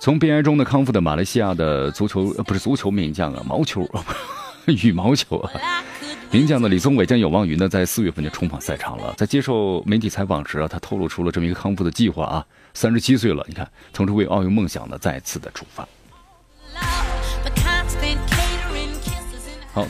[0.00, 3.86] 从病癌中呢康复的马来西亚的足球呃不是足球名将啊，毛球，
[4.64, 5.52] 羽毛球啊，
[6.30, 9.12] 名将的李宗伟将有望于呢在四月份就重返赛场了。
[9.18, 12.46] 在接受媒体采访时啊，他透露出了这么一个康复的计划啊。
[12.72, 15.86] 三十七岁了，你看，从这为奥运梦想呢再次的出发。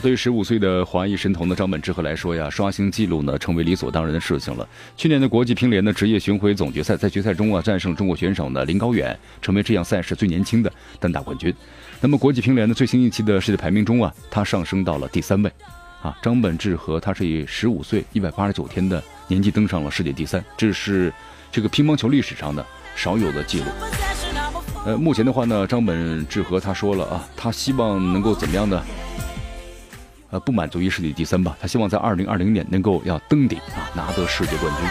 [0.01, 4.67] 对于十五岁的华裔神童的张本智和来说呀，刷新纪录呢成为理所当然的事情了。
[4.95, 11.53] 去年的国际乒联的职业巡回总决赛，在决赛中啊战胜中国选手呢林高远，成为这项赛事最年轻的单打冠军。
[11.99, 15.51] 那么国际乒联的最新一期的世界排名中啊，他上升到了第三位。
[16.01, 21.13] 啊，张本智和他是以十五岁一百八十九天的年纪登上了世界第三，这是
[21.51, 23.65] 这个乒乓球历史上的少有的记录。
[24.83, 28.83] 呃，目前的话呢，张本智和他说了啊，他希望能够怎么样呢？
[30.31, 34.89] 呃，不满足于世界第三吧，他希望在二零二零年能够要登顶啊，拿得世界冠军。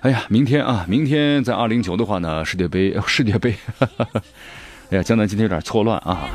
[0.00, 3.54] 哎呀，明天啊，明天在二零九的话呢，世界杯，世界杯，
[4.90, 6.28] 哎呀，江南今天有点错乱啊。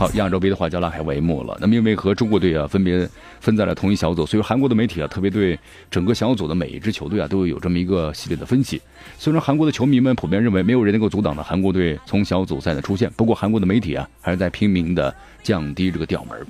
[0.00, 1.58] 好，亚洲杯的话就拉开帷幕了。
[1.60, 3.06] 那么因为和中国队啊分别
[3.38, 5.58] 分在了同一小组，所以韩国的媒体啊特别对
[5.90, 8.80] 整个小组的每一支球队啊都有这么一个系列的分析。
[9.18, 16.46] 虽然韩国的球迷们普遍认为没有人能够阻挡了韩国队从小组赛的出现，不过韩国的媒体啊还是在拼命的降低这个调门。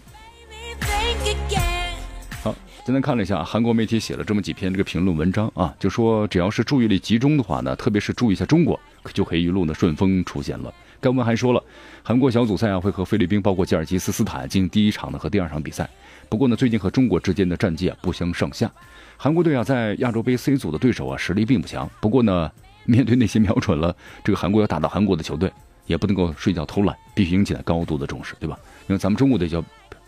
[2.45, 2.55] 好，
[2.87, 8.79] 今天看了一下韩国媒体写了这么几篇这个评论文章啊，就说只要是注意力集中的话呢，特别是注意一下中国，
[9.13, 10.73] 就可以一路呢顺风出现了。
[11.01, 11.63] 该文还说了，
[12.03, 15.89] 韩国小组赛啊会和菲律宾包括吉尔吉斯斯坦进行第一场呢和第二场比赛。
[16.29, 18.71] 不过呢，最近和中国之间的战绩啊不相上下。
[19.17, 21.91] 韩国队啊在亚洲杯 C 组的对手啊实力并不强。
[22.01, 22.51] 不过呢，
[22.85, 25.53] 面对那些瞄准了这个韩国要打到韩国的球队，
[25.87, 28.59] 也不能够睡觉偷懒，必须引起来高度的重视，对吧？
[28.89, 29.65] 因为咱们中国队叫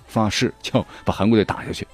[0.06, 1.86] 发誓，叫把韩国队打下去。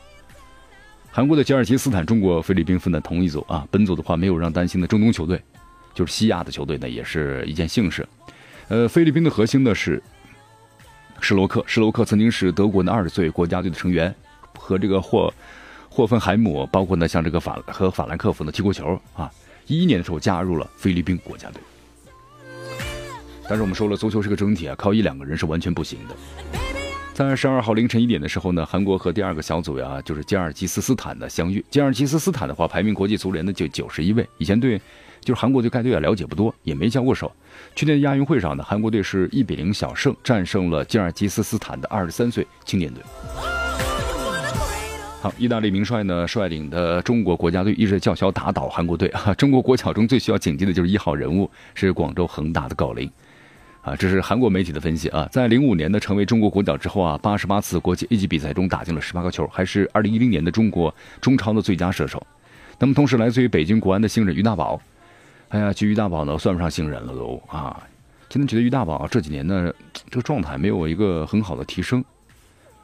[1.11, 3.67] 韩国的吉尔吉斯坦、中国、菲律宾分在同一组啊。
[3.71, 5.43] 本组的话没有让担心的中东球队，
[5.95, 8.07] 就是西亚的球队呢，也是一件幸事。
[8.69, 10.03] 呃，菲律宾的核心呢是
[11.21, 11.65] 施罗克。
[11.67, 14.15] 施罗克曾经是德国的二十岁国家队的成员，
[14.59, 15.33] 和这个霍
[15.89, 19.31] 霍芬海姆，包括呢像这个法和法兰克福呢踢过球啊。
[19.67, 21.63] 一一年的时候加入了菲律宾国家队。
[23.49, 26.15] 但是我们说了，足球是个整体啊，靠一两个人是完全不行的。
[27.15, 31.65] 在十二号凌晨一点的时候呢，韩国和第二个小组呀，就是吉尔吉斯斯坦的相遇。
[31.71, 34.79] 吉尔吉斯斯坦的话，排名国际足联的就九十一位，以前对。
[35.29, 37.31] 就是韩国对该队啊了解不多，也没交过手。
[37.75, 43.03] 去年亚运会上呢，韩国队是一比零小胜，战胜了吉尔吉斯斯坦的二十三岁青年队。
[45.21, 49.35] 好，意大利名帅呢率领的中国国家队一直叫嚣打倒韩国队啊。
[49.35, 53.11] 中国国脚中最需要警惕的就是一号人物是广州恒大的郜林
[53.83, 53.95] 啊。
[53.95, 55.29] 这是韩国媒体的分析啊。
[55.31, 62.27] 在零五年呢成为中国国脚之后啊，八十八次国际一级比赛中打进了十八个球，还是二零一零年的中国中超的最佳射手。
[62.79, 64.81] 那么同时来自于北京国安的新人于大宝。
[65.49, 67.83] 哎呀，其实于大宝呢算不上新人了都啊！
[68.29, 69.73] 真的觉得于大宝这几年呢，
[70.11, 72.05] 这个状态没有一个很好的提升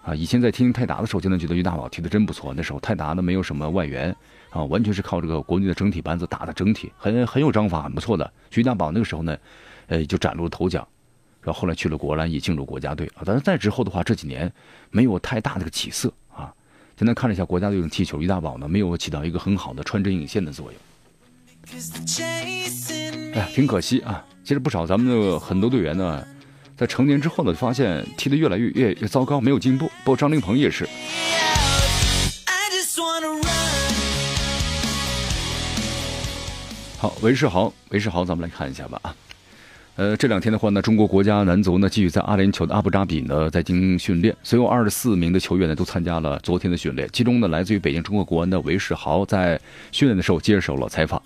[0.03, 0.15] 啊。
[0.15, 2.55] 以前在听泰达的时候，真的觉得于大宝踢的真不错。
[2.57, 4.17] 那时候泰达呢没有什么外援
[4.49, 8.33] 啊，完全是靠这个国内的整体班子打的整体，很很有章法，很不错的。
[8.55, 9.37] 于大宝那个时候呢，
[9.89, 10.89] 呃，就崭露头角，
[11.43, 13.21] 然后后来去了国安，也进入国家队啊。
[13.27, 14.51] 但是再之后的话，这几年
[14.91, 16.51] 没有太大的个起色啊。
[16.97, 20.81] 现在看了一下国家队的踢球，于大宝呢没有起到一个很好的穿针引线的作用。
[23.33, 24.23] 哎呀，挺可惜啊！
[24.45, 26.23] 其实不少咱们的很多队员呢，
[26.77, 29.87] 在成年之后呢，发现踢得越来越越越糟糕，没有进步。
[30.05, 30.87] 包括张琳芃也是。
[36.99, 39.17] 好，韦世豪，韦世豪，咱们来看一下吧啊。
[39.97, 47.09] 呃，这两天的话呢，中国国家男足呢继续在阿联酋的阿布扎比呢在进行训练，所有二十四名的球员呢都参加了昨天的训练。
[47.13, 49.59] 其中呢，来自于北京中国国安的韦世豪在
[49.93, 51.23] 训练的时候接受了采访。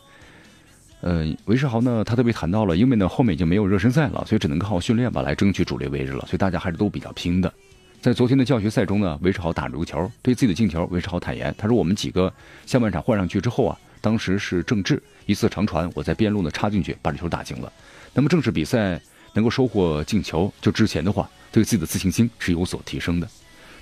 [1.00, 7.52] 呃，韦世豪呢，他特别谈到了，因为呢后面已经没有热身赛了，所以只能靠训练吧来争取主力位置了，所以大家还是都比较拼的。
[8.00, 12.32] 在昨天的教学赛中呢，韦世豪打入球，对自己的进球，韦世豪坦言，他说我们几个
[12.66, 17.72] 下半场换上去之后啊，当时是郑智一次长传，我在边路呢插进去把这球打进了。
[18.12, 19.00] 那么正式比赛
[19.34, 23.28] 能够收获进球，就之前的话对自己的自信心是有所提升的。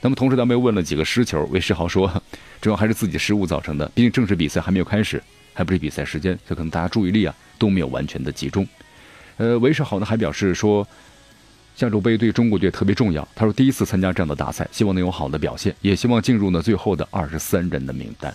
[0.02, 2.22] 那么同时咱们又问了几个失球，韦世豪说，
[2.60, 5.22] 主要还是自己失误造成的，毕竟正式比赛还没有开始。
[5.56, 8.68] 还不是比赛时间，所以可能大家注意力啊都没有完全的集中。
[9.38, 10.86] 呃，韦世豪呢还表示说，
[11.78, 13.26] 亚洲杯对中国队特别重要。
[13.34, 18.34] 他说第一次参加这样的大赛，希望能有好的表现，也希望进入呢最后的二十三人的名单。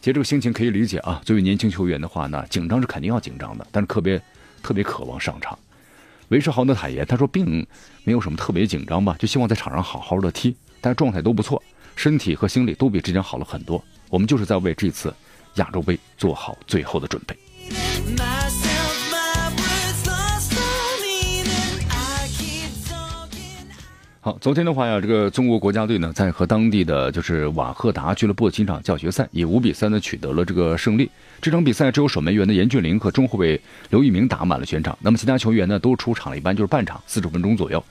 [0.00, 4.20] 其实这个心情可以理解啊，作为年轻球员的话呢，紧张是肯定要紧张的，但是特别
[4.62, 5.58] 特别渴望上场。
[6.28, 7.66] 韦世豪呢坦言，他说并
[8.04, 11.62] 没有什么特别紧张吧，就希望在场上好好的踢，大家状态都不错，
[11.96, 13.82] 身体和心理都比之前好了很多。
[14.10, 15.12] 我们就是在为这次
[15.56, 17.36] 亚洲杯做好最后的准备。
[24.20, 31.10] 好，昨天的话呀，这个中国国家队呢，在和当地的就是瓦赫达俱乐部的几场教学赛，以五比三呢取得了这个胜利。
[31.42, 33.60] 这场比赛只有守门员的严俊凌和中后卫
[33.90, 37.84] 刘玉明打满了全场，那么其他球员呢都出场了，一般就是半场，四十分钟左右。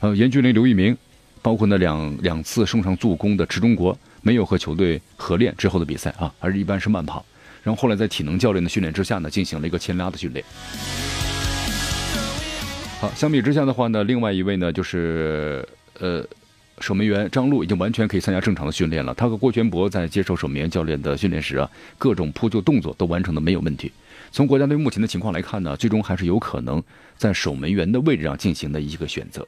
[0.00, 0.94] 呃，严俊凌、刘玉明，
[1.40, 7.24] 包括那两两次送上助攻的池中国，没有和球队合练之后的比赛啊，而是一般是慢跑。
[7.62, 10.44] 然后后来在体能教练的训练之下呢，进行了一个牵拉的训练。
[13.00, 15.66] 好，相比之下的话呢，另外一位呢就是
[15.98, 16.24] 呃，
[16.80, 19.12] 守门员张璐已经完全可以参加正常的训练了。
[19.14, 23.92] 他和郭全博在接受守门员教练的训练时啊，各种扑救动作都完成的没有问题。
[24.32, 26.82] 从国家队目前的情况来看呢，最终还是有可能
[27.16, 29.46] 在守门员的位置上进行的一个选择。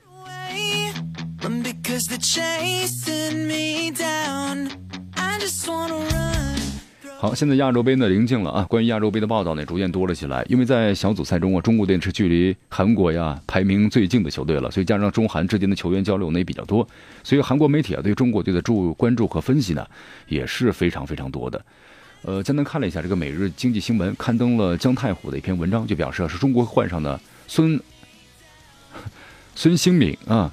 [7.18, 10.44] 好，现在亚洲杯呢临近了啊，关于亚洲杯的报道呢逐渐多了起来。
[10.48, 16.84] 因为在小组赛中啊，中国队是距离韩国呀排名最近的球队了，所以加上中韩之间的球员交流呢也比较多，
[17.22, 19.86] 所以韩国媒体啊对中国队的注关注和分析呢
[20.26, 21.64] 也是非常非常多的。
[22.22, 27.80] 呃，江南看了一下这个《每日经济新闻》刊登了姜太虎的一篇文章，就表示啊是中国换上了孙
[29.54, 30.52] 孙兴敏啊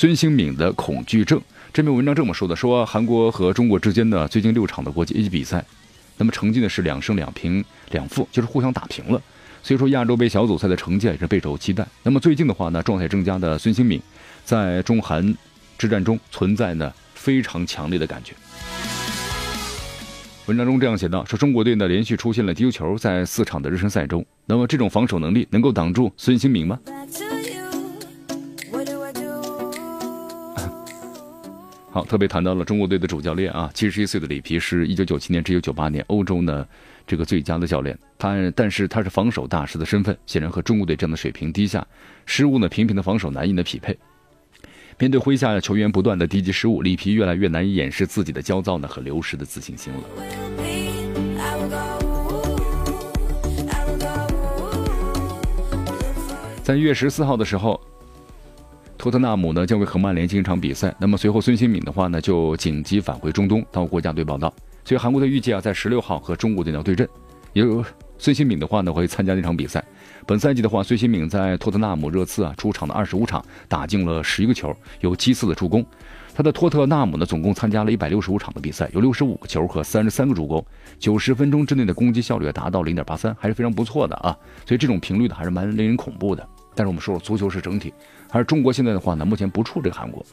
[0.00, 1.38] 孙兴敏的恐惧症。
[1.74, 5.62] 这篇文章这么说的：说韩国和中国之间的最近六场的国际 A 级比赛。
[6.16, 9.20] 那么成绩呢是两胜两平两负，就是互相打平了。
[9.62, 11.86] 所以说亚洲杯小组赛的成绩也是备受期待。
[12.02, 14.00] 那么最近的话呢，状态正佳的孙兴敏，
[14.42, 15.36] 在中韩
[15.76, 18.32] 之战中存在呢非常强烈的感觉。
[20.46, 26.80] 文章中这样写道：说中国队呢连续出现了丢球，在四场的热身赛中，那么这种防守能力能够挡住孙兴敏吗？
[32.08, 36.66] 特别谈到了中国队的主教练啊，七十一岁的里皮是一九九七年至一九九八年欧洲呢
[37.06, 37.98] 这个最佳的教练。
[38.18, 41.86] 他但是他是防守大师的身份，显然和中国队这样的水平低下，
[42.26, 43.98] 失误呢频频的防守难以的匹配。
[44.98, 50.00] 面对麾下球员不断的低级失误，里皮越来越难以掩饰自己的焦躁呢和流失的自信心了。
[56.62, 57.80] 在一月十四号的时候。
[59.00, 64.52] 托特纳姆呢将会和曼联进行一场比赛，那么随后孙兴敏的话呢就紧急返回中东到国家队报道，
[64.84, 67.08] 所以韩国队预计啊在十六号和中国队要对阵，
[67.54, 67.82] 有
[68.18, 69.82] 孙兴敏的话呢会参加那场比赛。
[70.26, 75.82] 本赛季的话，孙兴敏在托特纳姆热刺啊出场的二十五场，打进了十一个球，有七次的助攻。
[76.34, 80.62] 他的托特纳姆呢总共参加了一百六十五场的比赛，有六十五个球和三十三个助攻，
[80.98, 84.36] 九十分钟之内的攻击效率达到零点八三，还是非常不错的啊。
[84.66, 86.46] 所以这种频率呢还是蛮令人恐怖的。
[86.74, 87.92] 但是我们说了，足球是整体。
[88.30, 90.24] 而中国现在的话呢，目前不怵这个韩国，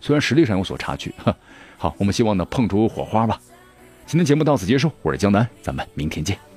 [0.00, 1.12] 虽然实力上有所差距。
[1.18, 1.36] 哈
[1.76, 3.40] 好，我们希望呢碰出火花吧。
[4.06, 6.49] 今天节目到此结束，我是江南，咱们明天见。